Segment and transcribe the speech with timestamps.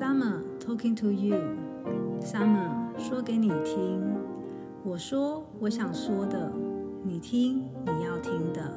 [0.00, 1.36] Summer talking to you.
[2.22, 4.02] Summer 说给你听，
[4.82, 6.50] 我说我想说的，
[7.04, 8.72] 你听你要听的。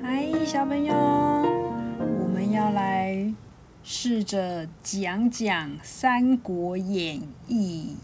[0.00, 3.34] 嗨，小朋友，我们要来
[3.82, 7.96] 试着讲讲《三国演义》。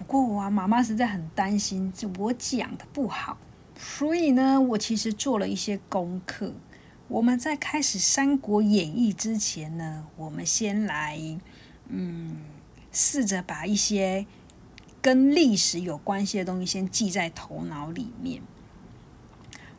[0.00, 3.38] 不过啊，妈妈实在很担心，就我讲的不好，
[3.78, 6.50] 所以呢，我其实做了一些功课。
[7.08, 11.16] 我们在开始《三国演义》之前呢，我们先来，
[11.88, 12.38] 嗯，
[12.90, 14.26] 试着把一些
[15.00, 18.42] 跟历史有关系的东西先记在头脑里面。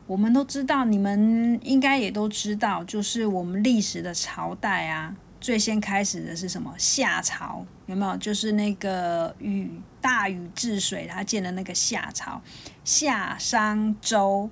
[0.06, 6.74] 我们都知道，你们应该也都知道，就是我们历史的朝代啊，最先开始的是什么？
[6.78, 8.16] 夏朝有没有？
[8.16, 9.70] 就是那个禹
[10.00, 12.40] 大禹治水，他建的那个夏朝，
[12.84, 14.48] 夏商周。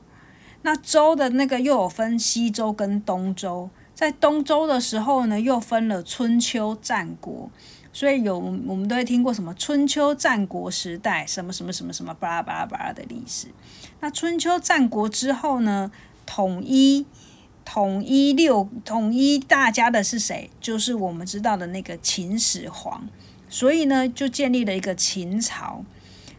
[0.66, 7.48] 那周的那个又有分西周跟东周，在东周的时候呢，又分了春秋战国，
[7.92, 13.46] 所以有我们都会听过什么春秋战国时代，什么什么什么什么巴拉巴拉巴拉的历史。
[14.00, 15.92] 那春秋战国之后呢，
[16.26, 17.06] 统一
[17.64, 20.50] 统一六统一大家的是谁？
[20.60, 23.08] 就是我们知道的那个秦始皇，
[23.48, 25.84] 所以呢，就建立了一个秦朝。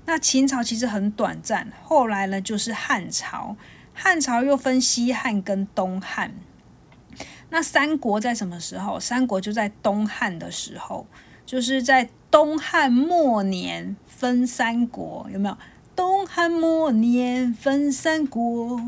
[0.04, 3.56] 那秦朝其实很短暂，后来呢，就是汉朝。
[4.00, 6.32] 汉朝又分西汉跟东汉，
[7.50, 9.00] 那三国在什么时候？
[9.00, 11.08] 三国就在东汉的时候，
[11.48, 15.58] 就是在东汉末年分三国，有没有？
[15.96, 18.80] 东汉末年分三国，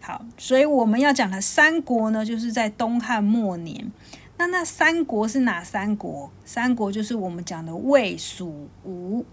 [0.00, 3.92] 好，所以我们要讲的三国呢，就是在东汉末年。
[4.38, 6.32] 那那三国是哪三国？
[6.46, 9.26] 三国就是我们讲的魏、蜀、吴。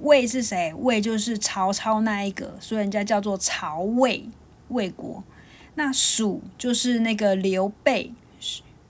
[0.00, 0.72] 魏是谁？
[0.74, 4.28] 魏就是曹操那一个，所以人家叫做曹魏
[4.68, 5.22] 魏国。
[5.74, 8.12] 那蜀就是那个刘备，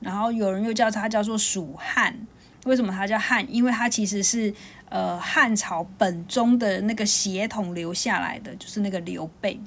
[0.01, 2.27] 然后有人又叫他叫做蜀汉。
[2.65, 3.47] 为什么他叫汉？
[3.53, 4.53] 因为他其实是
[4.89, 9.61] 呃汉朝本宗的那个血统留下来的，就是那个刘备。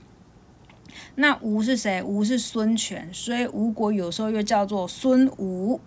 [1.16, 2.02] 那吴是谁？
[2.04, 5.80] 吴是孙权，所以吴国有时候又叫做孙吴。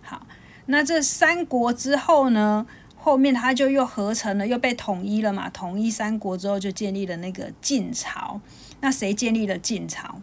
[0.00, 0.26] 好，
[0.66, 2.66] 那这三国之后呢？
[3.08, 5.48] 后面他就又合成了，又被统一了嘛？
[5.48, 8.38] 统一三国之后，就建立了那个晋朝。
[8.80, 10.20] 那谁建立了晋朝？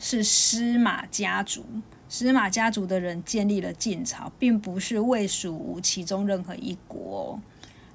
[0.00, 1.64] 是司马家族。
[2.08, 7.40] 司马家族的人建立了晋朝，并不是魏、蜀、吴其中任何一国。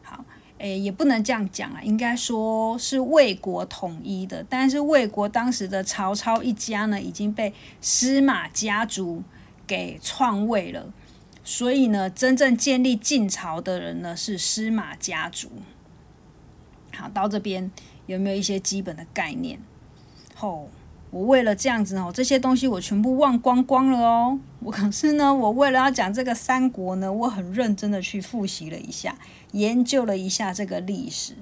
[0.02, 0.24] 好，
[0.58, 4.46] 诶，也不能这样讲啊，应该说是魏国统一的。
[4.50, 9.22] 但是魏国当时的曹操一家呢，已经被司马家族
[9.68, 10.94] 给篡位了。
[11.50, 15.50] 所以呢，真正建立晋朝的人呢是司马家族。
[16.94, 17.72] 好，到这边
[18.06, 19.58] 有没有一些基本的概念？
[20.42, 20.68] 哦，
[21.10, 24.38] 我为了这样子哦，这些东西我全部忘光光了哦。
[24.60, 29.18] 我可是呢，我为了要讲这个三国呢，我很认真的去复习了一下，
[29.54, 31.36] 研究了一下这个历史。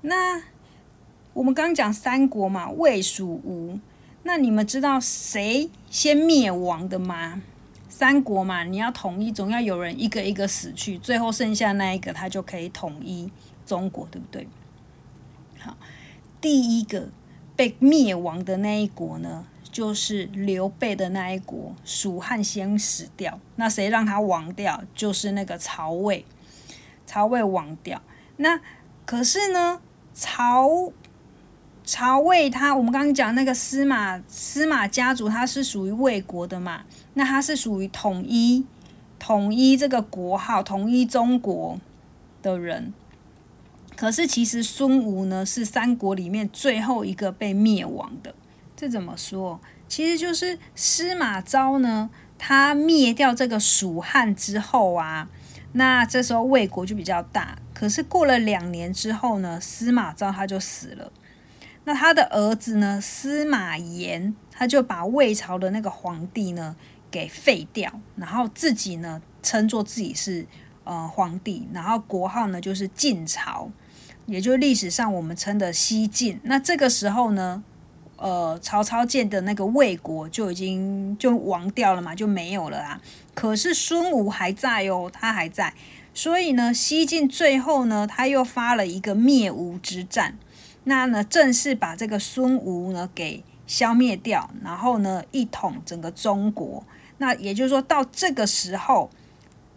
[0.00, 0.42] 那
[1.34, 3.78] 我们刚讲三国嘛，魏、蜀、吴，
[4.24, 7.42] 那你们知道谁先灭亡的吗？
[7.90, 13.30] 三国嘛，你要统一，总要有人一个一个死去，最后剩下那一个，他就可以统一
[13.66, 14.48] 中国，对不对？
[15.58, 15.76] 好，
[16.40, 17.10] 第一个
[17.54, 23.38] 被灭亡的那一国呢，就是刘备的那一国，蜀汉先死掉。
[23.56, 24.82] 那谁让他亡掉？
[24.94, 26.24] 就是那个曹魏，
[27.04, 28.00] 曹魏亡掉。
[28.36, 28.60] 那
[29.04, 29.82] 可是呢，
[30.14, 30.92] 曹。
[31.92, 36.82] 曹魏他，我们刚刚讲那个司马司马家族，他是属于魏国的嘛？
[37.14, 38.64] 那他是属于统一
[39.18, 41.80] 统一这个国号、统一中国
[42.42, 42.94] 的人。
[43.96, 48.32] 可是其实孙吴呢，是三国里面最后一个被灭亡的。
[48.76, 49.58] 这怎么说？
[49.88, 52.08] 其实就是司马昭呢，
[52.38, 55.28] 他灭掉这个蜀汉之后啊，
[55.72, 57.58] 那这时候魏国就比较大。
[57.74, 61.10] 可是过了两年之后呢，司马昭他就死了。
[61.84, 63.00] 那他的儿子呢？
[63.00, 66.76] 司马炎，他就把魏朝的那个皇帝呢
[67.10, 70.46] 给废掉，然后自己呢称作自己是
[70.84, 73.70] 呃皇帝，然后国号呢就是晋朝，
[74.26, 76.38] 也就是历史上我们称的西晋。
[76.44, 77.64] 那这个时候呢，
[78.16, 83.00] 呃，曹操建的那个魏国就已经就亡掉了嘛，就没有了啊。
[83.34, 85.72] 可是孙吴还在哦，他还在，
[86.12, 90.36] 所以呢，西晋最后呢，他又发了一个灭吴之战。
[90.84, 96.84] 那呢，正式把这个孙吴呢给消灭掉，然后呢一统整个中国。
[97.18, 99.10] 那也就是说，到这个时候，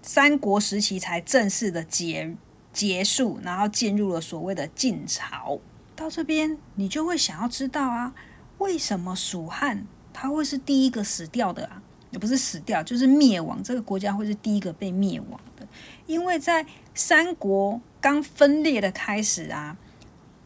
[0.01, 2.35] 三国时期才正式的结
[2.71, 5.59] 结束，然后进入了所谓的晋朝。
[5.95, 8.13] 到这边，你就会想要知道啊，
[8.59, 11.81] 为什么蜀汉他会是第一个死掉的啊？
[12.11, 13.61] 也不是死掉，就是灭亡。
[13.63, 15.67] 这个国家会是第一个被灭亡的，
[16.05, 19.75] 因为在三国刚分裂的开始啊，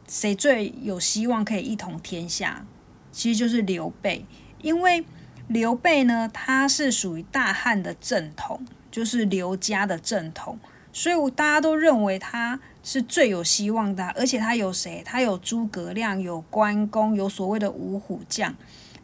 [0.07, 2.65] 谁最有希望可以一统天下？
[3.11, 4.25] 其实就是刘备，
[4.61, 5.03] 因为
[5.47, 10.59] 刘备呢，他是属于大汉的正统，就是刘家的正统，
[10.93, 14.05] 所以大家都认为他是最有希望的。
[14.09, 15.01] 而且他有谁？
[15.05, 18.55] 他有诸葛亮，有关公，有所谓的五虎将。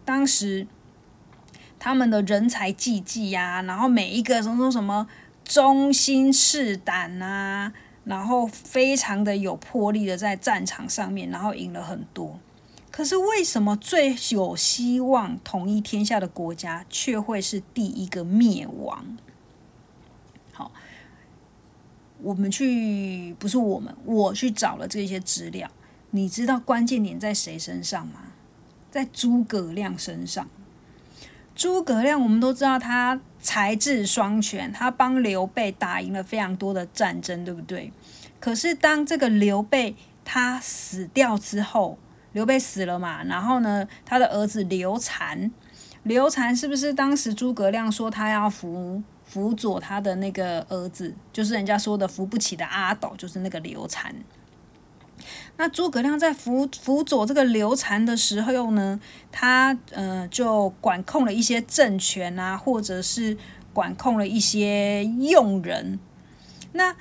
[0.06, 0.68] 当时
[1.80, 5.08] 他们的人才济济呀，然后每一个什么什么
[5.44, 7.74] 忠心赤胆啊，
[8.04, 12.40] 然后非常的有魄力的在战场上面，然后赢了很多。
[12.92, 19.18] 可是为什么最有希望统一天下的国家却会是第一个灭亡？
[20.52, 20.72] 好，
[22.22, 25.72] 我们去不是我们，我去找了这些资料。
[26.12, 28.34] 你知道关键点在谁身上吗？
[28.92, 30.48] 在诸葛亮身上。
[31.56, 37.92] 诸葛亮我们都知道他才智双全，他帮刘备打赢了非常多的战争，对不对？
[38.40, 39.96] 可是当这个刘备
[40.26, 42.00] 他死掉之后，
[42.32, 45.52] 刘备死了嘛，然后呢，他的儿子刘禅，
[46.04, 54.16] 刘禅是不是当时诸葛亮说他要辅辅佐他的那个儿子，就是人家说的扶不起的阿斗，就是那个刘禅。
[55.58, 59.00] 那诸葛亮在辅辅佐这个刘禅的时候呢，
[59.32, 63.38] 他呃就管控了一些政权啊，或者是
[63.74, 66.00] 管控了一些用人。
[66.74, 66.96] 那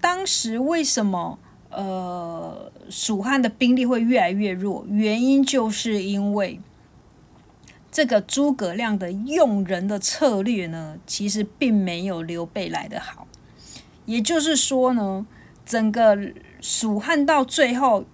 [0.00, 1.38] 当时为什么？
[1.70, 6.58] 呃，蜀汉的兵力会越来越弱，原因就是因为
[7.92, 13.28] 这个诸葛亮的用人的策略呢，其实并没有刘备来的好。
[14.06, 15.26] 也就是说呢，
[15.66, 16.16] 整个
[16.60, 18.04] 蜀汉到最后，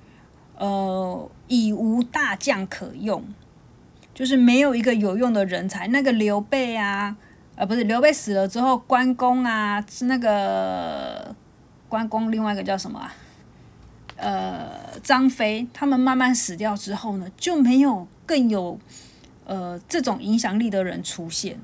[0.56, 3.24] 呃，已无大将可用，
[4.12, 5.88] 就是没有一个有用的人才。
[5.88, 7.16] 那个刘备啊，
[7.56, 11.34] 呃，不是刘备死了之后，关公啊，是那个
[11.88, 13.14] 关公，另外一个叫什么啊？
[14.16, 18.78] 呃，张飞他们慢慢死掉之后呢，就没有更有
[19.44, 21.58] 呃这种影响力的人出现。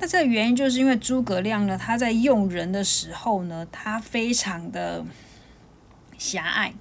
[0.00, 5.04] 那这个原因就是因为诸葛亮呢，他在用人的时候呢，他非常的
[6.22, 6.72] 狭隘。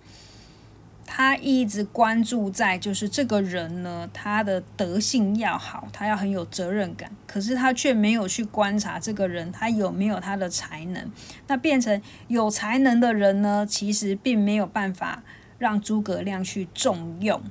[1.13, 7.11] 他一直关注在就是这个人呢，他的德性要好，他要很有责任感。
[7.27, 11.11] 可是他却没有去观察这个人他有没有他的才能。
[11.47, 15.23] 那变成有才能的人呢，其实并没有办法
[15.57, 17.41] 让诸葛亮去重用。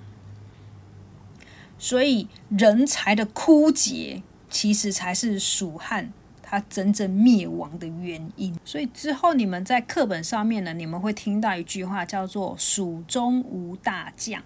[1.79, 6.13] 所以人才的枯竭，其实才是蜀汉。
[6.51, 14.43] 他真正灭亡的原因，所以之后你们在课本上面呢，你们会听到一句话叫做“蜀中无大将”。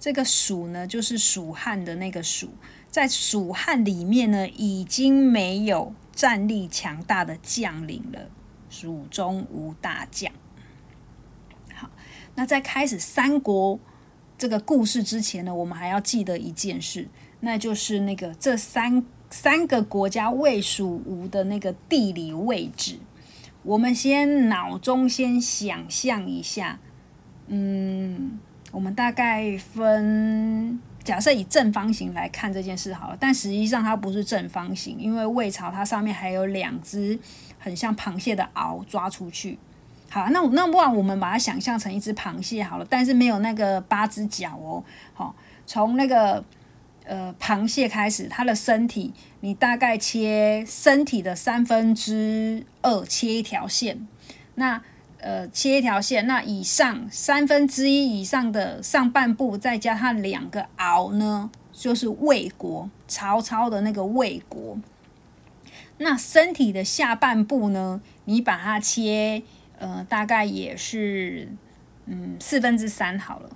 [0.00, 2.48] 这个“蜀”呢，就是蜀汉的那个“蜀”。
[2.90, 8.30] 在蜀汉里面呢，已经没有战力强大的将领了。
[8.70, 10.32] 蜀中无大将。
[11.74, 11.90] 好，
[12.34, 13.78] 那在开始三国
[14.38, 17.06] 这个故事之前呢，我们还要记得一件事，
[17.40, 19.04] 那就是那个这三。
[19.32, 22.98] 三个国家魏蜀吴的那个地理位置，
[23.62, 26.78] 我们先脑中先想象一下，
[27.46, 28.38] 嗯，
[28.70, 37.18] 我们大概分假设以正方形来看这件事好了，但实际上它不是正方形，因为魏朝它上面还有两只
[37.58, 39.58] 很像螃蟹的螯抓出去。
[40.10, 44.84] 好，那那不然我们把它想象成一只螃蟹好了，但是没有那个八只脚哦。
[45.14, 45.34] 好，
[45.66, 46.44] 从那个。
[47.04, 54.06] 呃，螃蟹开始，它的身体，你大概切身体的三分之二，切一条线。
[54.54, 54.82] 那
[55.18, 64.78] 呃，切一条线，那以上三分之一以上的上半部，再加上两个螯呢，就是魏国，曹操的那个魏国。
[65.98, 69.42] 那身体的下半部呢，你把它切，
[69.78, 71.48] 呃，大概也是
[72.06, 73.50] 嗯四分之三好了。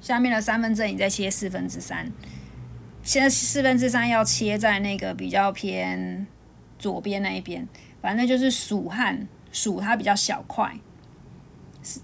[0.00, 2.12] 下面的三分之二，你再切四分之三。
[3.04, 6.26] 现在四分之三要切在那个比较偏
[6.78, 7.68] 左边那一边，
[8.00, 10.74] 反正就是蜀汉蜀它比较小块，
[11.82, 12.00] 是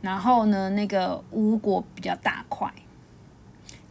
[0.00, 2.72] 然后呢那个吴国比较大块，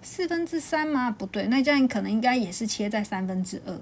[0.01, 1.11] 四分之三吗？
[1.11, 3.79] 不对，那这样可能应该也是切在三分之二。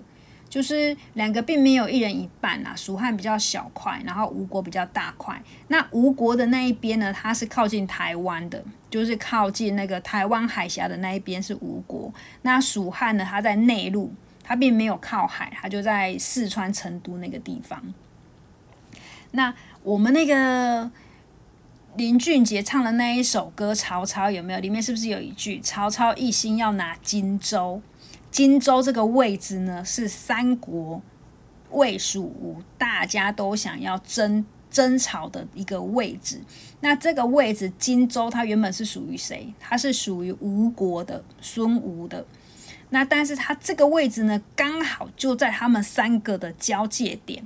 [0.49, 5.41] 就是两个并没有一人一半啊，蜀汉比较小块，然后吴国比较大块。
[5.69, 8.61] 那吴国的那一边呢，它是靠近台湾的，
[8.91, 12.13] 就是靠近那个台湾海峡的那一边是吴国。
[12.43, 17.81] 那蜀汉呢，它在内陆，它并没有靠海，它就在四川成都那个地方。
[19.31, 20.91] 那我们那个
[21.95, 24.59] 林俊杰唱的那一首歌《曹操》有没有？
[24.59, 27.81] 里面是不是有一句“曹操一心要拿荆州”？
[28.29, 31.01] 荆州这个位置呢，是三国
[31.71, 36.41] 魏蜀吴大家都想要争争吵的一个位置。
[36.79, 39.53] 那这个位置，荆州它原本是属于谁？
[39.59, 42.25] 它是属于吴国的孙吴的。
[42.89, 47.45] 那但是它这个位置呢，刚好就在他们三个的交界点，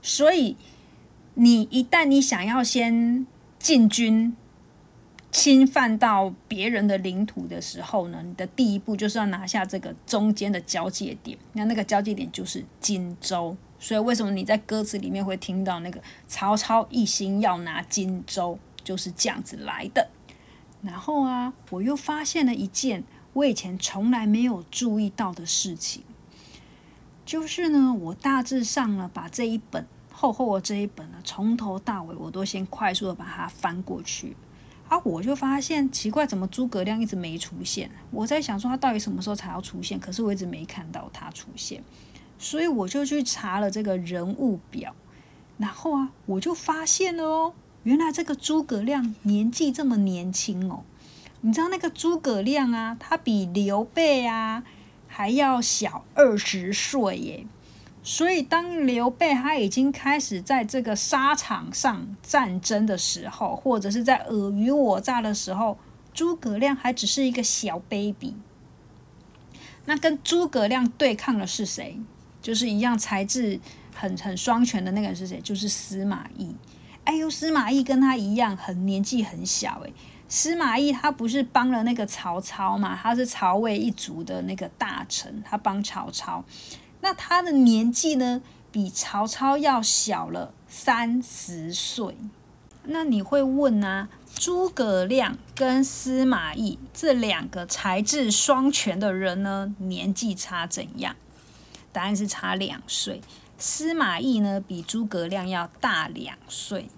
[0.00, 0.56] 所以
[1.34, 3.26] 你一旦你想要先
[3.58, 4.34] 进军。
[5.32, 11.38] 侵犯到别人的领土的时候呢，你的第一步就是要拿下这个中间的交界点。
[11.52, 13.56] 那那个交界点就是荆州。
[13.80, 20.08] 所以为什么你在歌词里面会听到那个曹操一心要拿荆州，就是这样子来的。
[20.82, 26.04] 然后啊，我又发现了一件我以前从来没有注意到的事情，
[27.26, 34.36] 就是呢，我大致上呢把这一本厚厚的这一本呢，从头到尾我都先快速的把它翻过去。
[34.88, 35.00] 啊！
[35.04, 37.88] 我就发现奇怪，怎么诸葛亮一直没出现？
[38.10, 39.96] 我在想说他到底什么时候才要出现？
[40.00, 41.80] 可是我一直没看到他出现，
[42.42, 44.94] 所以我就去查了这个人物表，
[45.58, 50.82] 然后啊，我就发现了哦，原来这个诸葛亮年纪这么年轻哦。
[51.42, 54.64] 你知道那个诸葛亮啊，他比刘备啊
[55.06, 57.46] 还要小二十岁耶。
[58.02, 65.76] 所以，当刘备他已经开始在这个沙场上战争的时候，或者是在尔虞我诈的时候，
[66.14, 68.34] 诸葛亮还只是一个小 baby。
[69.84, 71.98] 那跟诸葛亮对抗的是谁？
[72.40, 73.58] 就是一样才智
[73.94, 75.40] 很很双全的那个人是谁？
[75.40, 76.54] 就是司马懿。
[77.04, 79.80] 哎呦，司马懿跟他一样，很年纪很小。
[79.84, 79.92] 诶，
[80.28, 82.94] 司马懿他不是帮了那个曹操嘛？
[82.94, 86.44] 他是曹魏一族的那个大臣，他帮曹操。
[87.00, 92.16] 那他的年纪呢，比曹操要小了三十岁。
[92.84, 101.16] 那你会问啊，诸葛亮跟司马懿这两个才智双全的人呢，年纪差怎样？
[101.92, 103.20] 答案是差两岁。
[103.58, 106.88] 司马懿呢，比诸葛亮要大两岁。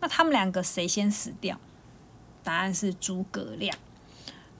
[0.00, 1.58] 那他们两个谁先死掉？
[2.42, 3.76] 答案是诸葛亮。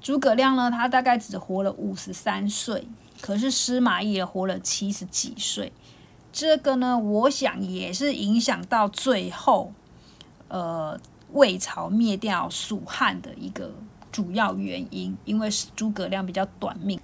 [0.00, 2.86] 诸葛亮呢，他大概只活了五十三岁。
[3.20, 5.72] 可是司马懿也活了七十几岁，
[6.32, 9.72] 这个呢，我想也是影响到最后，
[10.48, 10.98] 呃，
[11.30, 13.72] 魏朝灭掉蜀汉的一个
[14.10, 17.00] 主要原因，因为是诸葛亮比较短命。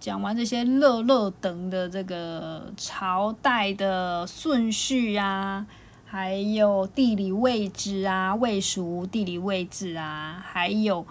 [0.00, 5.66] 讲完这些乐乐等的这个朝代的顺序啊，
[6.04, 11.06] 还有地理位置啊，魏蜀地理位置啊，还有。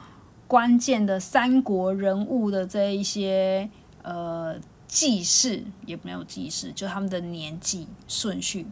[0.49, 3.69] 关键的三国人物的这一些
[4.01, 4.55] 呃
[4.87, 8.65] 记事也没有记事，就他们的年纪顺序。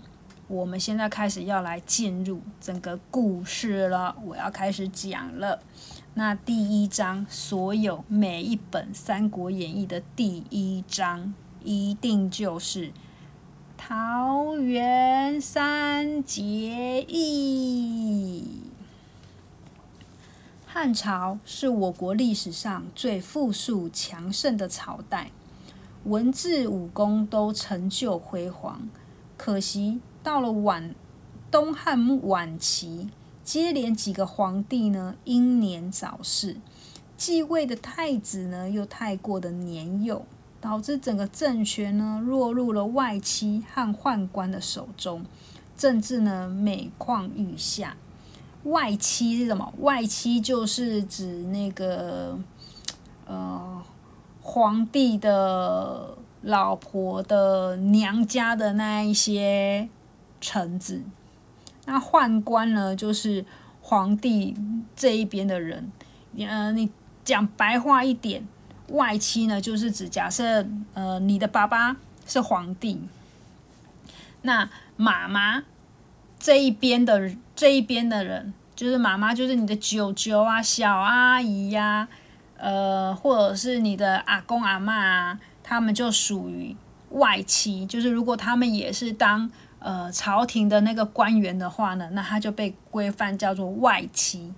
[0.47, 5.59] 我们现在开始要来进入整个故事了，我要开始讲了。
[6.17, 12.93] 那第一章，所有每一本《三国演义》的第一章，一定就是
[13.75, 18.61] 桃园三结义。
[20.65, 25.31] 汉朝是我国历史上最富庶强盛的朝代，
[26.05, 28.87] 文字武功都成就辉煌。
[29.35, 30.95] 可惜到了晚
[31.51, 33.09] 东汉末晚期，
[33.45, 36.57] 接连几个皇帝呢英年早逝，
[37.15, 40.25] 继位的太子呢又太过的年幼，
[40.59, 45.23] 导致整个政权呢落入了外戚和宦官的手中，
[45.77, 47.95] 政治呢每况愈下。
[48.63, 49.71] 外戚是什么？
[49.77, 52.39] 外戚就是指那个
[53.27, 53.79] 呃
[54.41, 59.87] 皇帝的老婆的娘家的那一些
[60.41, 61.03] 臣子。
[61.85, 63.45] 那宦官呢，就是
[63.81, 64.55] 皇帝
[64.95, 65.91] 这一边的人。
[66.37, 66.91] 呃，你
[67.23, 68.47] 讲白话一点，
[68.89, 71.95] 外戚呢，就是指假设呃你的爸爸
[72.27, 73.01] 是皇帝，
[74.41, 75.63] 那妈妈
[76.39, 78.53] 这一边的这一边的人。
[78.75, 82.09] 就是妈妈，就是你的舅舅啊、小阿姨呀，
[82.57, 86.75] 呃，或者是你的阿公阿妈啊，他们就属于
[87.11, 87.85] 外戚。
[87.85, 89.49] 就是如果他们也是当
[89.85, 94.51] 呃朝廷的那个官员的话呢，那他就被规范叫做外戚。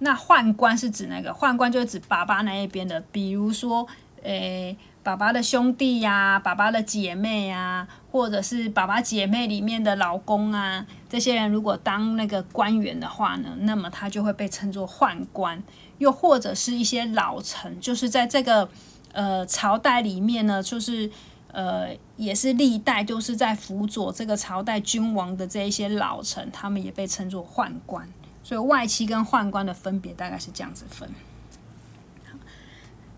[0.00, 3.86] 那宦官是指那个宦官，就是指爸爸那一边的，比如说，
[4.22, 4.76] 诶。
[5.00, 15.62] 爸爸的兄弟呀，爸爸的姐妹呀，或者是爸爸姐妹里面的老公啊，这些人如果当那个官员的话呢，那么他就会被称作宦官。
[15.96, 18.68] 又或者是一些老臣，就是在这个
[19.12, 21.10] 呃朝代里面呢，就是
[21.58, 28.08] 呃也是历代都是在辅佐这个朝代君王的这一些老臣，他们也被称作宦官。
[28.44, 31.10] 所以外戚跟宦官的分别大概是这样子分。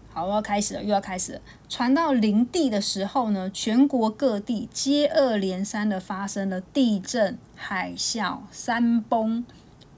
[0.09, 1.41] 好，我要开始了，又要开始了。
[1.69, 9.45] 传到灵地的时候呢，全国各地接二连三的发生了地震、海啸、山崩、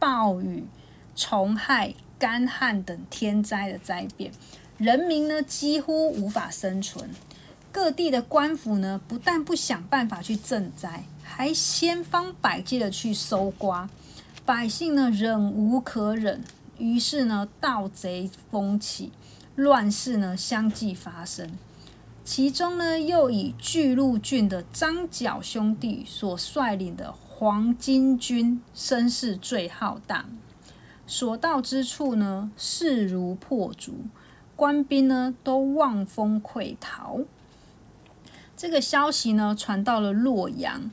[0.00, 0.66] 暴雨、
[1.14, 4.32] 虫害、干旱等天灾的灾变，
[4.78, 7.08] 人民呢几乎无法生存。
[7.72, 13.88] 各地的官府呢，不但不想办法去赈灾，还千方百计的去搜刮。
[14.44, 16.44] 百姓呢忍无可忍，
[16.76, 19.10] 于是呢盗贼风起。
[19.54, 21.50] 乱世呢相继发生，
[22.24, 30.24] 其中呢又以巨鹿郡的张角兄弟所率领的黄巾军声势最浩大，
[31.06, 34.06] 所到之处呢势如破竹，
[34.56, 37.20] 官兵呢都望风溃逃。
[38.62, 40.88] 这个消息呢传到了洛阳，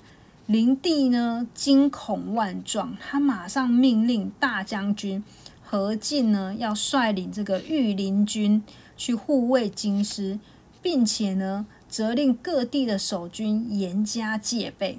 [0.48, 5.24] 灵帝呢惊恐万状，他马上命令大将军。
[5.62, 8.64] 何进呢，要率领这个御林军
[8.98, 10.40] 去护卫京师，
[10.82, 14.98] 并且呢，责令各地的守军严加戒备。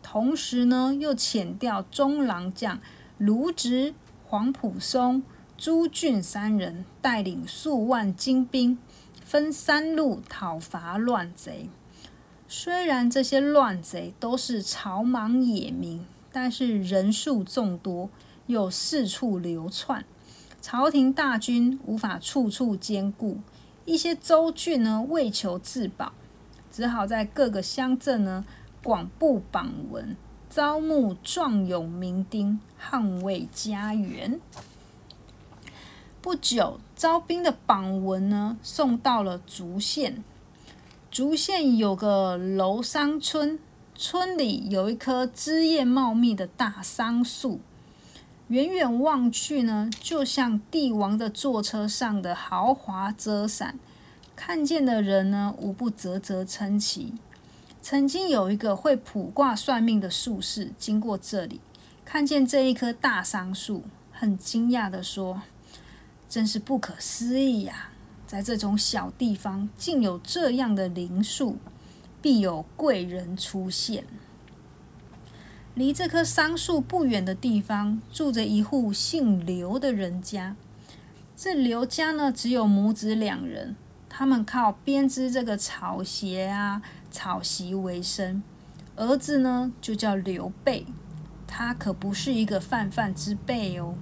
[0.00, 2.78] 同时呢，又遣调中郎将
[3.18, 3.92] 卢植、
[4.24, 5.24] 黄埔松、
[5.58, 8.78] 朱俊三人，带领数万精兵，
[9.24, 11.68] 分三路讨伐乱贼。
[12.48, 18.10] 虽然这些乱贼都是草莽野民，但是人数众多。
[18.46, 20.04] 又四处流窜，
[20.60, 23.38] 朝廷大军无法处处兼顾，
[23.86, 26.12] 一些州郡呢为求自保，
[26.70, 28.44] 只好在各个乡镇呢
[28.82, 30.14] 广布榜文，
[30.50, 34.38] 招募壮勇民丁，捍卫家园。
[36.20, 40.22] 不久，招兵的榜文呢送到了竹县，
[41.14, 43.56] 竹县有个楼桑村，
[43.94, 47.60] 村里有一棵枝叶茂密的大桑树。
[48.48, 53.78] 远远望去呢，就像帝王的坐车上的豪华遮伞，
[54.34, 57.14] 看见的人呢，无不啧啧称奇。
[57.80, 61.60] 曾经有一个会卜卦算命的术士经过这里，
[62.04, 65.42] 看见这一棵大桑树，很惊讶的说
[66.28, 67.90] ：“真是不可思议呀，
[68.26, 71.56] 在这种小地方竟有这样的灵树，
[72.20, 74.04] 必有贵人出现。”
[75.74, 80.54] 离这棵桑树不远的地方，住着一户姓刘的人家。
[81.36, 83.74] 这刘家呢，只有母子两人，
[84.08, 88.40] 他们靠编织这个草鞋啊、草席为生。
[88.94, 90.86] 儿子呢，就叫刘备，
[91.48, 93.96] 他可不是一个泛泛之辈哦。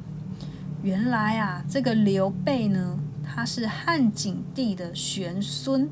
[0.83, 5.91] 原来啊，这个刘备呢，他是汉景帝的玄孙，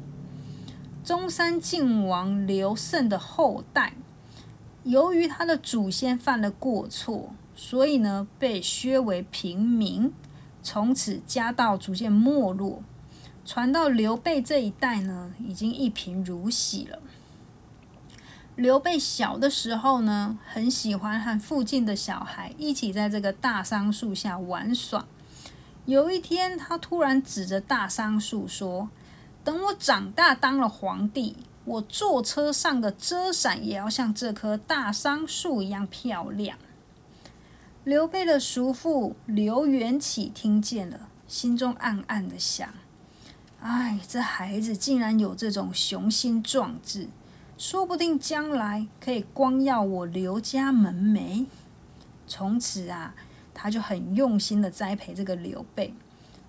[1.02, 3.94] 中山靖王刘胜的后代。
[4.82, 10.12] 由于他的祖先犯了过错，所以呢被削为平民，
[10.62, 12.82] 从此家道逐渐没落。
[13.44, 16.98] 传到刘备这一代呢，已经一贫如洗了。
[18.56, 25.06] 刘备小的时候呢，很喜欢和附近的小孩一起在这个大桑树下玩耍。
[25.90, 28.88] 有一天，他突然指着大桑树说
[29.42, 36.56] ：“等我长大当了皇帝。”我坐车上的遮伞也要像这棵大桑树一样漂亮。
[37.82, 42.72] 刘备的叔父刘元起听见了，心中暗暗的想
[43.60, 47.08] ：“哎，这孩子竟然有这种雄心壮志，
[47.58, 51.46] 说不定将来可以光耀我刘家门楣。”
[52.28, 53.12] 从此啊，
[53.60, 55.92] 他就很用心的栽培这个刘备。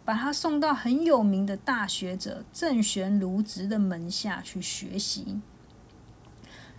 [0.03, 5.41] 把他送到很有名的大学者郑玄卢植的门下去学习。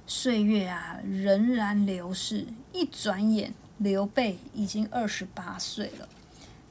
[0.06, 2.46] 岁月啊，仍然流逝。
[2.72, 6.08] 一转眼，刘备已经二十八岁了。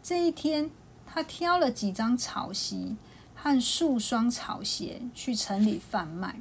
[0.04, 0.70] 这一天，
[1.06, 2.98] 他挑了几张草席
[3.34, 6.36] 和数双草鞋去城里贩卖。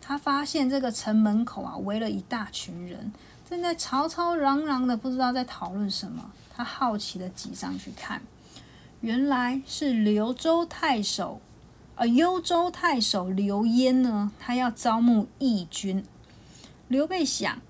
[0.00, 3.12] 他发现这个城门口啊，围了一大群人，
[3.48, 6.32] 正在吵吵嚷嚷的，不知道在讨论什么。
[6.54, 8.22] 他好奇的挤上去看。
[9.00, 11.40] 原来是刘州太守，
[11.96, 16.04] 而幽州太守刘焉呢，他要招募义军。
[16.86, 17.60] 刘备想，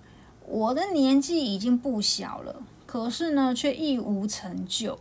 [0.47, 4.99] 我的年纪已经不小了，可是呢，却一无成就，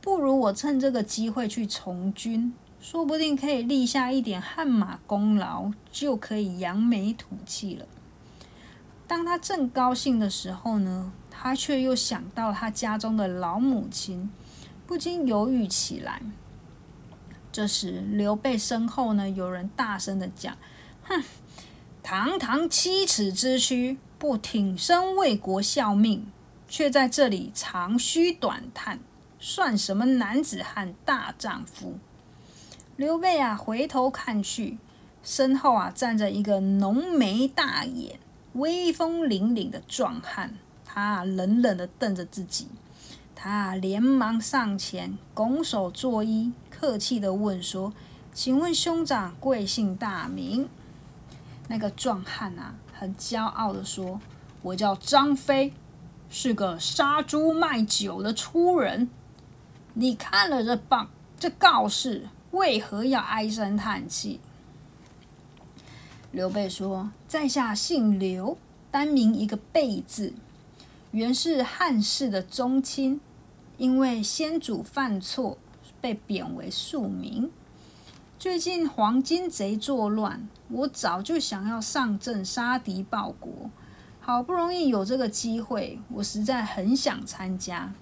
[0.00, 7.86] 不如我趁这个机会去从军，说不定可以立下一点汗马功劳，就可以扬眉吐气了。
[9.06, 14.28] 当他正高兴的时候呢，他却又想到他家中的老母亲。
[14.86, 16.22] 不禁犹豫起来。
[17.52, 20.56] 这时，刘备身后呢，有人大声的讲
[21.04, 21.22] ：“哼，
[22.02, 26.26] 堂堂七尺之躯，不挺身为国效命，
[26.66, 29.00] 却在这里长吁短叹，
[29.38, 31.98] 算什么男子汉大丈夫？”
[32.96, 34.78] 刘备啊，回头看去，
[35.22, 38.18] 身后啊站着一个浓眉大眼、
[38.54, 40.54] 威风凛凛的壮汉，
[40.98, 42.66] 他冷冷的瞪着自己。
[43.36, 47.92] 他连忙上前，拱手作揖，客气的问说
[48.34, 50.68] ：“请问兄长贵姓大名？”
[51.68, 54.20] 那个壮汉啊，很骄傲的说
[54.62, 55.72] ：“我叫张飞，
[56.28, 59.08] 是个杀猪卖酒的粗人。
[59.94, 61.08] 你看了这棒
[61.38, 64.40] 这告示。”为何要唉声叹气？
[66.32, 68.56] 刘备说：“在下姓刘，
[68.90, 70.32] 单名一个备字，
[71.10, 73.20] 原是汉室的宗亲，
[73.78, 75.56] 因为先祖犯错，
[76.00, 77.50] 被贬为庶民。
[78.38, 83.70] 最近黄金贼作乱，我早就想要上阵杀敌报国，
[84.20, 87.94] 好不容易有这个机会，我实在很想参加。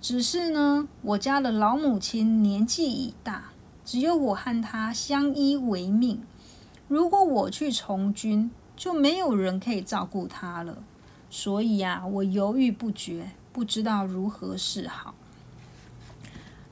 [0.00, 3.44] 只是呢，我家的老母亲年纪已大。”
[3.82, 6.20] 只有我和她相依为命。
[6.86, 10.78] 如果我去从军，就没有人可以照顾她了。
[11.30, 15.14] 所以啊，我犹豫不决，不知道如何是好。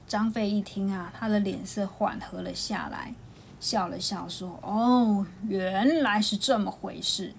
[0.07, 3.15] 张飞一听啊，他的脸色缓和了下来，
[3.61, 7.33] 笑了笑说：“哦，原来是这么回事。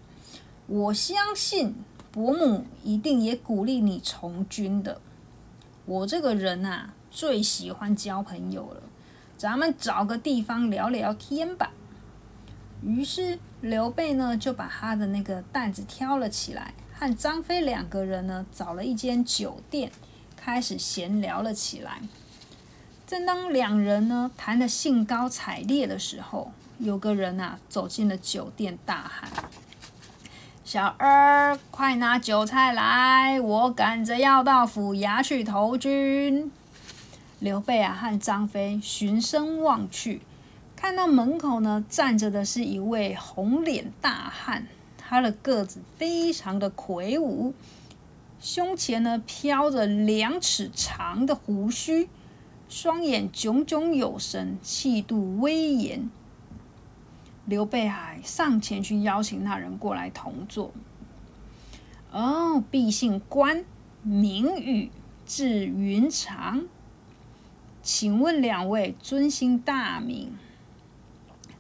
[0.66, 1.76] 我相信
[2.12, 5.02] 伯母一定也鼓励你从军的。
[5.86, 8.84] 我这个人啊，最喜欢交朋友了。”
[9.36, 11.72] 咱们找个地方聊聊天吧。
[12.84, 19.90] 于是刘备呢就把他的那个担子挑了起来，和张飞两个人呢找了一间酒店，
[20.36, 22.02] 开始闲聊了起来。
[23.08, 29.30] 正当两人呢谈得兴高采烈的时候，有个人啊走进了酒店，大喊
[30.66, 33.40] ：“小二，快拿酒菜来！
[33.40, 36.52] 我赶着要到府衙去投军。”
[37.40, 40.22] 刘备啊，和张飞循声望去，
[40.76, 44.68] 看到门口呢站着的是一位红脸大汉，
[45.10, 47.56] 他的个子非常的魁梧，
[48.40, 52.08] 胸前呢飘着两尺长的胡须，
[52.70, 56.12] 双眼炯炯有神，气度威严。
[57.48, 60.72] 刘备还上前去邀请那人过来同坐。
[62.12, 63.66] 哦，毕姓关，
[64.04, 64.92] 名羽，
[65.26, 66.66] 字云长。
[67.82, 70.32] 请问两位尊姓大名？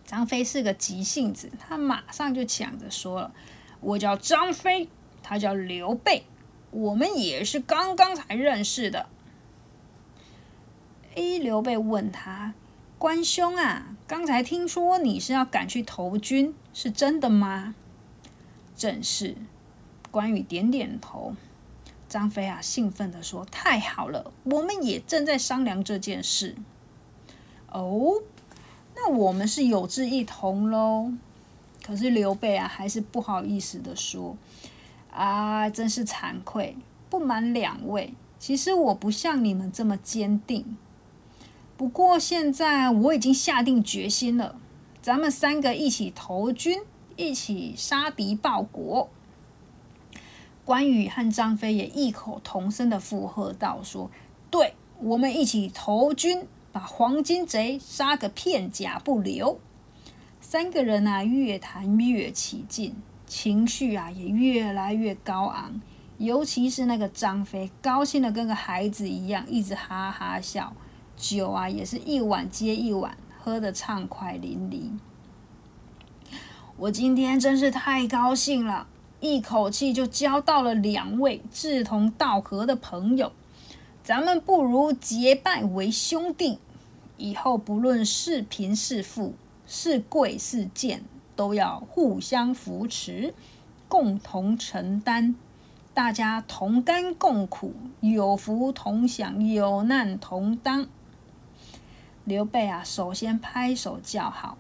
[0.09, 3.31] 张飞是个急性子，他马上就抢着说了
[3.79, 4.89] ：“我叫张飞，
[5.21, 6.23] 他叫刘备，
[6.71, 9.05] 我们也是刚刚才认识的。
[11.13, 12.55] ”A 刘备问他
[12.97, 17.75] ：“关兄啊，刚才听说你是要赶去投军，是真的吗？”
[18.75, 19.35] 正是。
[20.09, 21.35] 关羽点点头。
[22.07, 26.55] 张飞啊，兴奋的说：“太好了，我们也正在商量这件事。
[27.67, 28.23] 哦，
[29.01, 31.12] 那我们是有志一同喽。”
[31.81, 34.38] 可是刘备啊，还是不好意思的说
[35.09, 36.75] ：“啊，真是惭愧，
[37.09, 40.77] 不瞒两位，其实我不像你们这么坚定。
[41.77, 44.57] 不过现在我已经下定决心了，
[45.01, 46.81] 咱们三个一起投军，
[47.15, 49.09] 一起杀敌报国。”
[50.65, 54.12] 关羽和张飞也异口同声的附和道：“说，
[54.51, 59.60] 对，我们一起投军，把黄金贼杀个片甲不留。”
[60.41, 62.95] 三个人啊，越谈越起劲，
[63.27, 65.82] 情绪啊也越来越高昂。
[66.17, 70.73] 尤其是那个张飞，高兴的跟个孩子一样，一直哈哈笑。
[71.15, 74.97] 酒啊，也是一碗接一碗，喝得畅快淋漓。
[76.77, 78.88] 我今天真是太高兴了。
[79.19, 83.34] 一口气就交到了两位志同道合的朋友，
[84.09, 86.57] 咱们不如结拜为兄弟，
[87.17, 89.35] 以后不论是贫是富，
[89.67, 91.03] 是贵是贱，
[91.35, 93.35] 都要互相扶持，
[93.87, 95.35] 共同承担，
[95.93, 100.87] 大家同甘共苦，有福同享，有难同当。
[102.25, 104.57] 刘备啊，首先拍手叫好，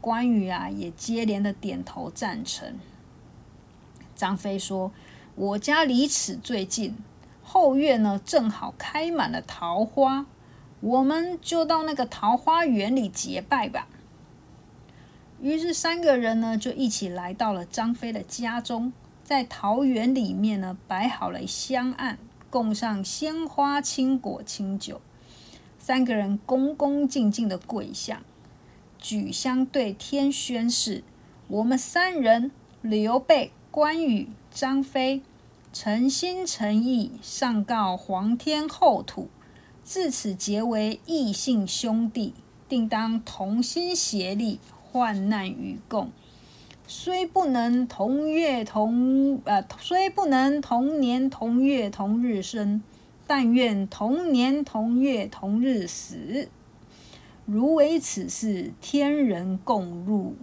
[0.00, 2.78] 关羽啊，也接连的点头赞成。
[4.14, 4.92] 张飞说
[5.34, 6.96] ：“我家离此最近，
[7.52, 10.24] 后院呢正好开满了桃花，
[10.80, 13.86] 我们就到那个桃花源里结拜吧。”
[15.38, 22.16] 于是三个人呢就一起来到了张飞的家中，在桃园里面呢摆好了香案，
[22.48, 25.02] 供上鲜花、青果、清酒。
[25.78, 28.22] 三个人恭恭敬敬的跪下，
[28.96, 31.04] 举香对天宣誓
[31.48, 35.22] ：“我们三人，刘备。”关羽、张飞
[35.72, 39.28] 诚心诚意上告皇天后土，
[39.82, 42.34] 自此结为异姓兄弟，
[42.68, 44.60] 定当同心协力，
[44.92, 46.10] 患难与共。
[46.86, 52.82] 虽不能同月同呃，虽不能同年同月同日生，
[53.26, 56.48] 但愿同年同月同日死。
[57.46, 60.36] 如为此事，天人共入。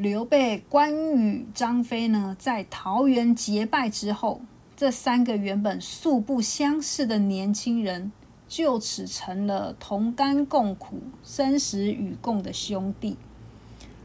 [0.00, 4.40] 刘备、关羽、张飞呢，在桃园结拜之后，
[4.76, 8.12] 这三个原本素不相识的年轻人，
[8.46, 13.16] 就此成了同甘共苦、生死与共的兄弟。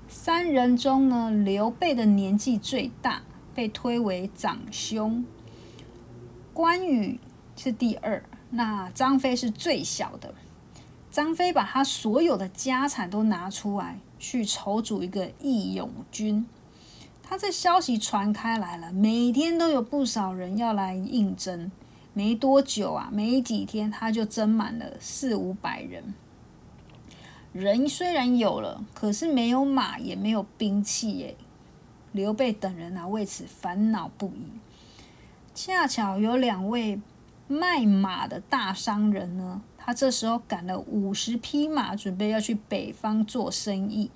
[0.07, 3.21] 三人中呢，刘备的年纪最大，
[3.53, 5.23] 被推为长兄。
[6.55, 7.19] 关羽
[7.55, 10.33] 是第二，那张飞是最小的。
[11.11, 13.99] 张飞把他所有的家产都拿出来。
[14.23, 16.47] 去筹组一个义勇军，
[17.21, 21.69] 他这消息传开来了，每天都有不少人要来应征。
[22.13, 26.13] 没多久啊，没几天他就征满了四五百人。
[27.51, 31.35] 人虽然有了，可是没有马，也没有兵器耶。
[32.13, 34.47] 刘备等人啊，为此烦恼不已。
[35.53, 37.01] 恰巧有两位
[37.49, 39.61] 卖马的大商人呢。
[39.85, 44.09] 他这时候赶了五十匹马，准备要去北方做生意，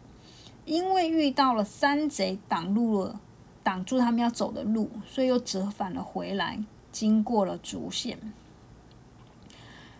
[0.63, 3.19] 因为遇到了山贼挡路了，
[3.63, 8.17] 挡住他们要走的路，所以又折返了回来，经过了竹县。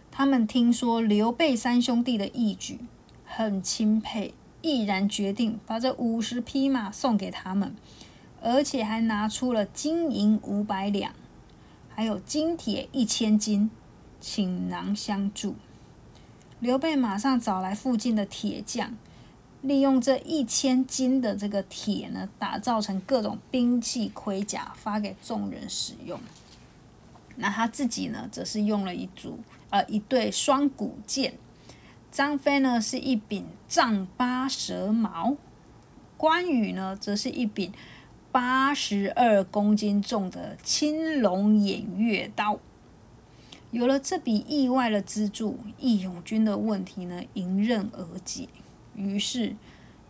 [0.10, 2.80] 他们听说刘备三兄弟的义举，
[3.26, 7.76] 很钦佩，毅然决定把这五十匹马送给他们，
[8.42, 11.12] 而且还拿出了金银五百两，
[11.90, 13.70] 还有金铁一千斤。
[14.20, 15.56] 请囊相助，
[16.60, 18.98] 刘备马上找来附近的铁匠，
[19.62, 26.20] 利用这一千斤的这个铁呢，打造成各种兵器盔甲，发给众人使用。
[27.36, 31.36] 那他自己呢，则是用了一组呃一对双股剑。
[32.12, 35.36] 张飞呢，是一柄丈八蛇矛；
[36.18, 37.72] 关羽呢，则是一柄
[38.32, 42.60] 八十二公斤重的青龙偃月刀。
[43.72, 48.48] 有了这笔意外的资助，义勇军的问题呢迎刃而解。
[48.96, 49.58] 于是，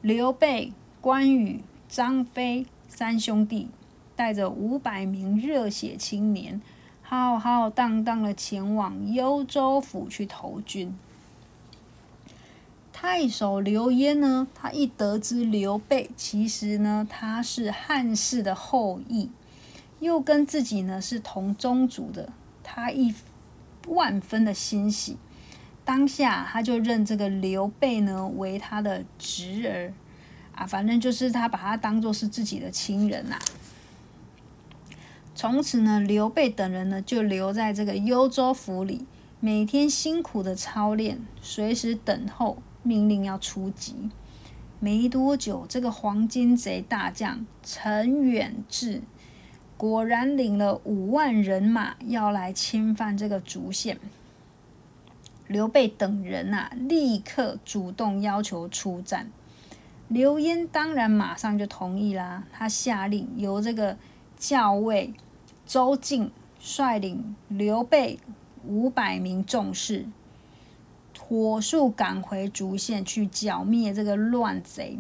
[0.02, 3.68] 刘备、关羽、张飞三兄弟
[4.16, 6.62] 带着五百名热血青年，
[7.02, 10.96] 浩浩荡荡的前往幽州府去投军。
[12.94, 19.32] 太守刘焉呢，他一得知刘备其实呢他是汉室的后裔，
[20.00, 22.32] 又跟自己呢是同宗族的，
[22.64, 23.16] 他一。
[23.88, 25.18] 万分的欣喜，
[25.84, 29.94] 当下他就认这个刘备呢为他的侄儿
[30.56, 33.38] 啊，反正就是他把他当做是自己的亲人呐。
[35.34, 39.06] 从此呢，刘备等人呢就留在这个幽州府里，
[39.40, 44.10] 每天辛苦的操练，随时等候命令要出击。
[44.80, 49.02] 没多久，这个黄金贼大将陈远志。
[49.78, 54.00] 果然领了五万人马要来侵犯这个竹县，
[55.48, 59.30] 刘备等人啊，立刻主动要求出战。
[60.08, 63.98] 刘焉当然马上就同意啦，他下令由这个
[64.40, 65.14] 校尉
[65.66, 68.20] 周进率领刘备
[68.66, 70.06] 五百名众士，
[71.20, 74.98] 火速赶回竹县去剿灭这个乱贼。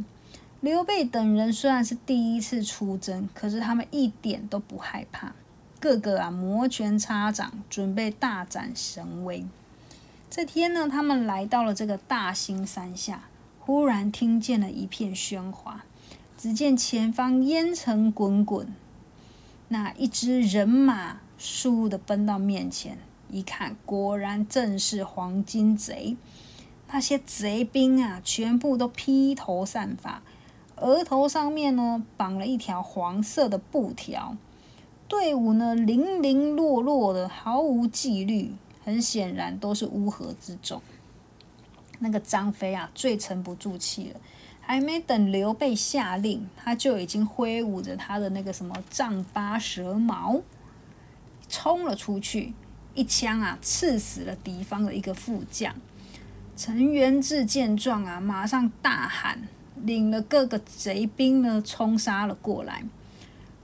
[0.59, 5.33] 刘备等人虽然是第一次出征，可是他们一点都不害怕，
[5.79, 9.45] 个个啊摩拳擦掌，准备大展神威。
[10.31, 13.25] 这天呢，他们来到了这个大兴山下，
[13.59, 15.85] 忽然听见了一片喧哗，
[16.35, 18.67] 只见前方烟尘滚滚，
[19.67, 22.97] 那一支人马倏地奔到面前，
[23.29, 26.17] 一看，果然正是黄金贼。
[26.89, 30.23] 那些贼兵啊，全部都披头散发。
[30.77, 34.37] 额头上面呢绑了一条黄色的布条，
[35.07, 40.81] 队伍呢零零落落的，毫无纪律，很显然都是乌合之众。
[41.99, 44.19] 那个张飞啊，最沉不住气了，
[44.61, 50.41] 还没等刘备下令，他就已经挥舞着他的那个什么丈八蛇矛，
[51.49, 52.53] 冲了出去，
[52.93, 55.73] 一枪啊刺死了敌方的一个副将。
[56.55, 59.47] 陈元志见状啊，马上大喊。
[59.83, 62.83] 领了各个贼兵呢，冲杀了过来。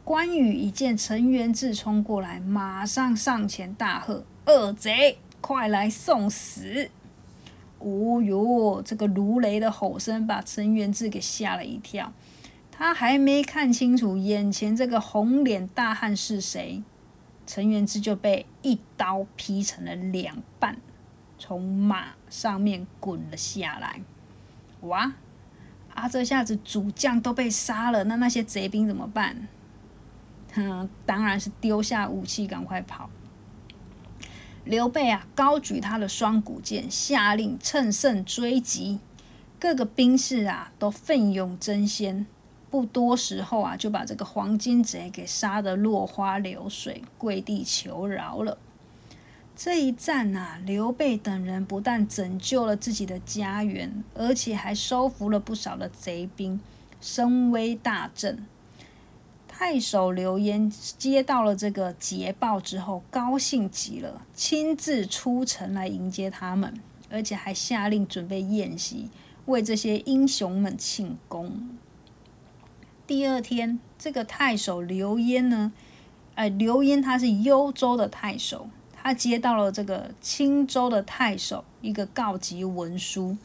[0.03, 6.89] 关羽一见陈元志冲过来，马上上前大喝：“恶贼，快来送死！”
[7.79, 12.11] 哦哟，这个如雷的吼声把陈元志给吓了一跳。
[12.71, 16.81] 他还没看清楚眼前这个红脸大汉是谁，
[17.45, 20.77] 陈元志就被一刀劈成了两半，
[21.37, 24.01] 从马上面滚了下来。
[24.81, 25.13] 哇！
[25.93, 29.47] 啊，这下子主将都被杀了，那那些贼兵怎么办？
[30.53, 33.09] 哼，当然是丢下武器，赶快跑。
[34.65, 38.99] 刘备啊，高举他的双股剑，下令乘胜追击。
[39.59, 42.25] 各个兵士啊，都奋勇争先。
[42.69, 48.57] 不多时候啊，就把这个黄金贼给杀得落花流水，跪地求饶了。
[49.55, 56.59] 这一战啊，刘备等人不但拯救了自己的家园，而且还收服了不少的贼兵，
[56.99, 58.45] 声威大振。
[59.47, 66.73] 太守刘焉接到了这个捷报之后，高兴极了，亲自出城来迎接他们，
[67.11, 69.11] 而且还下令准备宴席，
[69.45, 71.77] 为这些英雄们庆功。
[73.05, 75.71] 第二天，这个太守刘焉呢，
[76.33, 78.67] 呃，刘焉他是幽州的太守，
[79.03, 83.37] 他接到了这个青州的太守一个告急文书，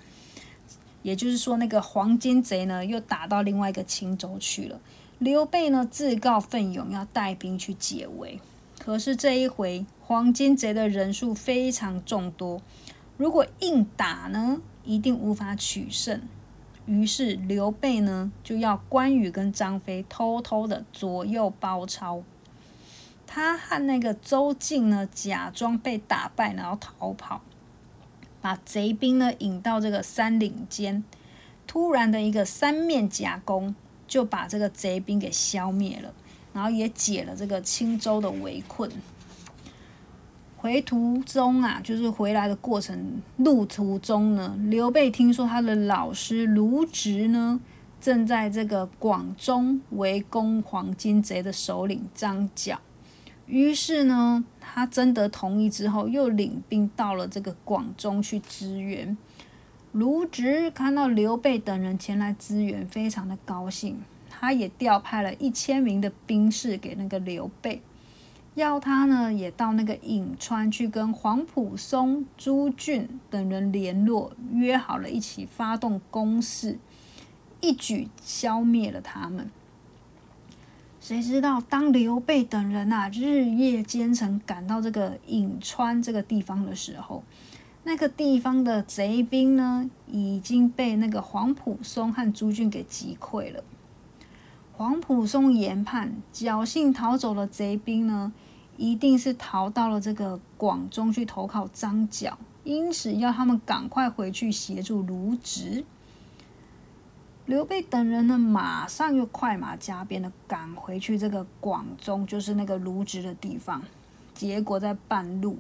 [1.03, 4.81] 也就是说，那个黄金贼呢又打到另外一个青州去了。
[5.19, 8.39] 刘备呢自告奋勇要带兵去解围，
[8.79, 12.63] 可是这一回黄金贼的人数非常众多，
[13.17, 16.23] 如果硬打呢，一定无法取胜。
[16.87, 22.23] 于是刘备呢就要关羽跟张飞偷偷的左右包抄，
[23.29, 27.43] 他和那个周进呢假装被打败，然后逃跑，
[28.41, 31.05] 把贼兵呢引到这个山岭间，
[31.69, 33.77] 突然的一个三面夹攻。
[34.09, 36.11] 就把这个贼兵给消灭了，
[36.55, 38.91] 然后也解了这个青州的围困。
[40.57, 47.61] 回途中啊，就是回来的过程路途中呢，刘备听说他的老师卢植呢，
[48.01, 52.81] 正在这个广中围攻黄金贼的首领张角，
[53.49, 59.17] 于是呢，他征得同意之后，又领兵到了这个广中去支援。
[59.93, 63.99] 卢植看到刘备等人前来支援，非常的高兴。
[64.29, 67.83] 他也调派了一千名的兵士给那个刘备，
[68.55, 76.79] 要他呢也到那个颍川去跟黄埔松、朱俊等人联络，约好了一起发动攻势，
[77.61, 79.51] 一举消灭了他们。
[81.01, 87.23] 谁知道，当刘备等人啊日夜兼程赶到这个颍川这个地方的时候，
[87.85, 93.63] 那个地方的贼兵呢，已经被那个黄埔松和朱俊给击溃了。
[94.73, 98.33] 黄埔松研判，侥幸逃走的贼兵呢，
[98.77, 105.85] 一定是逃到了这个广中去投靠张角，因此要他们赶快回去协助卢植。
[107.49, 113.83] 刘备等人呢，马上又快马加鞭的赶回去这个广中，就是那个卢植的地方。
[114.33, 115.59] 结果在半路。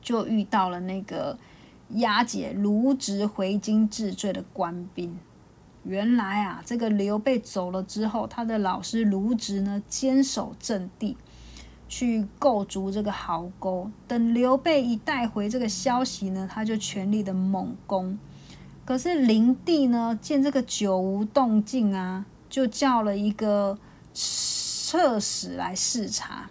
[0.00, 1.36] 就遇到了那个
[1.94, 5.18] 押解卢植回京治罪的官兵。
[5.82, 11.16] 原来啊，这个刘备走了之后，他的老师卢植呢，坚守阵地，
[11.88, 13.90] 去构筑这个壕沟。
[14.06, 18.16] 等刘备一带回这个消息呢，他就全力的猛攻。
[18.86, 23.76] 可是灵帝呢，见这个久无动静啊，就叫了一个
[24.14, 26.48] 侧使来视察。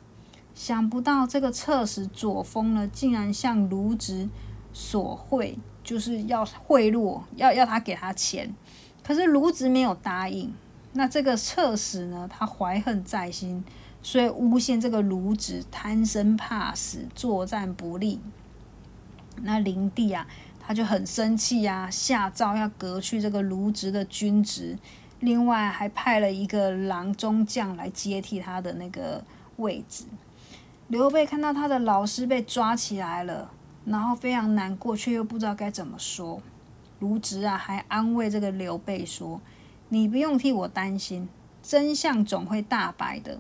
[0.54, 4.28] 想不到这个侧使左峰呢，竟然向卢植
[4.74, 8.54] 索贿，就是要贿赂，要要他给他钱。
[9.02, 10.54] 可是卢植没有答应。
[10.91, 13.63] 那这个侧使呢，他怀恨在心，
[14.02, 18.19] 所以诬陷这个卢植贪生怕死，作战不利。
[19.41, 20.26] 那灵帝啊，
[20.65, 24.78] 他就很生气啊，下诏要革去这个卢植的军职，
[25.19, 29.23] 另外还派了一个郎中将来接替他的那个
[29.58, 30.06] 位置。
[30.88, 33.51] 刘备看到他的老师被抓起来了，
[33.86, 36.41] 然后非常难过，却又不知道该怎么说。
[36.99, 39.41] 卢植啊，还安慰这个刘备说
[39.89, 41.30] ：“你不用替我担心，
[41.62, 43.39] 真相总会大白的。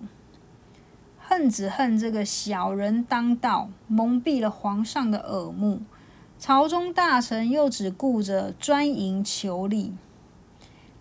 [1.17, 5.81] 恨只恨这个小人当道，蒙蔽了皇上的耳目，
[6.39, 9.93] 朝中大臣又只顾着专营求利。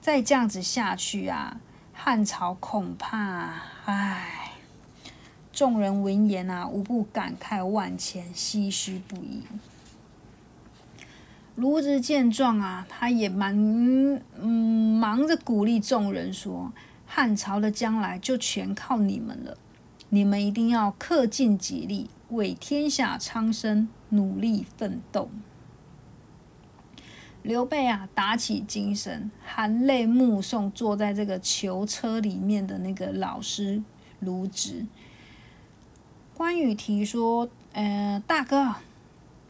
[0.01, 1.61] 再这样子下去啊，
[1.93, 3.51] 汉朝恐怕……
[3.85, 4.41] 唉。”
[5.53, 9.43] 众人闻言啊，无不感慨万千，唏嘘不已。
[11.55, 13.55] 卢植见状啊，他也蛮
[14.41, 16.73] 嗯忙着鼓励众人说
[17.07, 19.57] ：“汉朝的将来就全靠你们了，
[20.09, 25.31] 你们一定要恪尽己力，为天下苍生努力奋斗。”
[27.43, 33.83] 刘备啊，打起精神，含泪目送坐在这个囚车里面的那个老师
[34.21, 34.87] 卢植。
[36.33, 38.77] 关羽提说：“呃，大哥，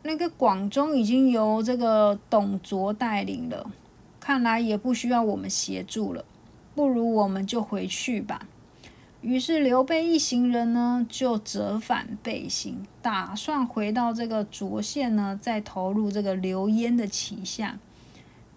[0.02, 3.70] 那个广州已经由这个董卓带领了，
[4.18, 6.24] 看来也不需要我们协助了，
[6.74, 8.48] 不如我们就回去吧。
[9.24, 17.78] 于是刘备一行人呢，就折返背行，打算回到这个涿县呢，再投入这个刘焉的旗下。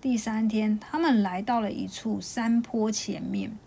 [0.01, 3.57] 第三天，他们来到了一处山坡前面，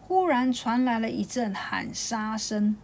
[0.00, 2.76] 忽然传来了一阵喊杀声。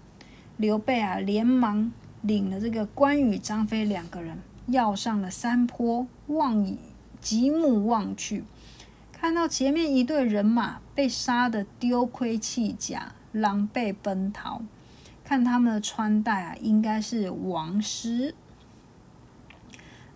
[0.56, 1.92] 刘备啊，连忙
[2.22, 4.36] 领了这个关羽、张飞两个人，
[4.66, 6.76] 要上了山坡，望以
[7.20, 8.42] 极目望去，
[9.12, 13.12] 看到前面一队人马被杀得丢盔弃甲。
[13.34, 14.62] 狼狈奔逃，
[15.24, 18.34] 看他们的穿戴啊，应该是王师。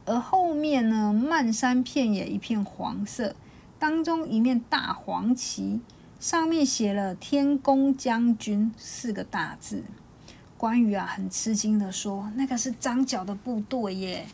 [0.07, 3.35] 而后面呢，漫山遍野一片黄色，
[3.79, 5.81] 当中一面大黄旗，
[6.19, 9.85] 上面写了“天公将军”四个大字。
[10.57, 14.27] 关羽啊，很吃惊的说：“那个是张角的部队耶。”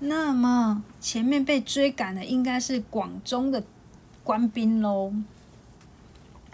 [0.00, 3.62] 那么前面被追赶的应该是广州的
[4.24, 5.12] 官兵喽。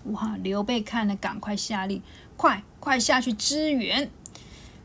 [0.04, 0.36] 哇！
[0.42, 2.02] 刘备看了，赶快下令
[2.36, 4.10] ：“快快下去支援！”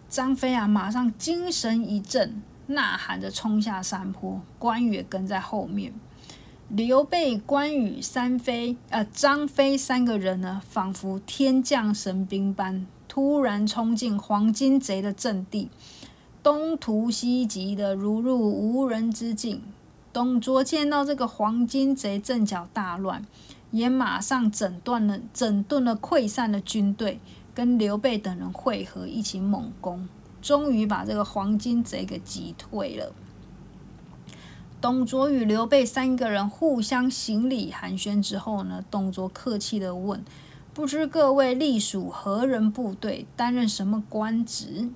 [0.09, 4.41] 张飞啊，马上精神一振，呐喊着冲下山坡。
[4.59, 5.93] 关羽也跟在后面。
[6.67, 15.69] 刘备、关羽、三飞呃张飞三个人呢，仿佛天降神兵般，突然冲进黄巾贼的阵地，
[16.41, 19.61] 东突西击的如入无人之境。
[20.11, 23.23] 董卓见到这个黄巾贼阵脚大乱。
[23.71, 27.19] 也马上整断了整顿了溃散的军队，
[27.53, 30.07] 跟刘备等人会合，一起猛攻，
[30.41, 33.13] 终于把这个黄巾贼给击退了。
[34.81, 40.23] 董卓与刘备三个人互相行礼寒暄之后呢，董卓客气的问
[40.75, 44.89] ：“不知各位隶属何人部队，担任什么官职？”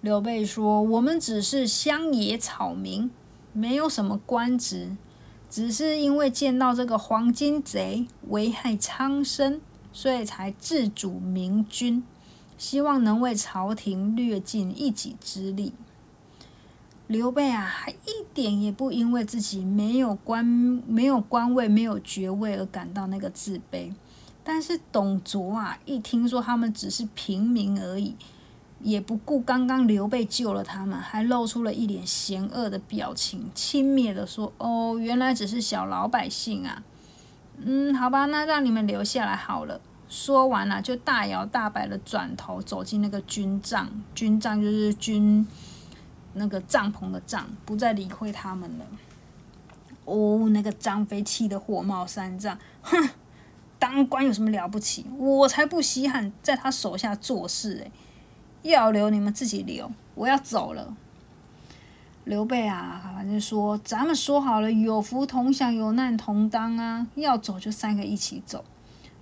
[0.00, 3.10] 刘备说：“我们只是乡野草民，
[3.52, 4.96] 没有什么官职。”
[5.50, 9.60] 只是因为见到这个黄巾贼危害苍生，
[9.92, 12.04] 所以才自主明君，
[12.56, 15.72] 希望能为朝廷略尽一己之力。
[17.08, 23.92] 刘备啊，还一点也不因为自己没有官、没有官位、没有爵位而感到那个自卑。
[24.44, 28.14] 但是董卓啊，一听说他们只是平民而已。
[28.82, 36.82] 也不顾刚刚刘备救了他们，还露出了一脸嫌恶的表情，轻蔑的说：“哦，原来只是小老百姓啊，
[37.58, 45.46] 嗯，好吧，那让你们留下来好了。”说完了，就大摇大摆的转头走进那个军帐，军帐就是军
[46.32, 48.86] 那个帐篷的帐，不再理会他们了。
[50.06, 53.10] 哦，那个张飞气得火冒三丈，哼，
[53.78, 55.06] 当官有什么了不起？
[55.16, 57.92] 我才不稀罕在他手下做事诶。
[58.62, 60.96] 要留你们自己留，我要走了。
[62.24, 67.06] 刘备啊，反正说咱们说好了，有福同享，有难同当啊。
[67.14, 68.64] 要走就三个一起走。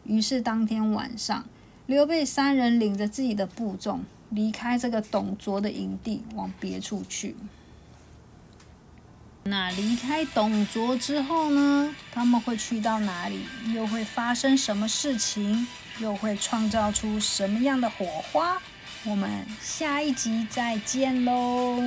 [0.05, 1.45] 于是当天晚上，
[1.86, 7.36] 刘备三人领着自己的部众离开这个董卓的营地，往别处去。
[9.45, 11.95] 那离开董卓之后呢？
[12.12, 13.41] 他们会去到哪里？
[13.72, 15.66] 又会发生什么事情？
[16.01, 18.61] 又会创造出什么样的火花？
[19.05, 21.80] 我们下一集再见喽！